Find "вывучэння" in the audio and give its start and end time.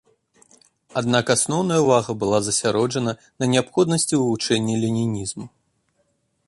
4.21-4.75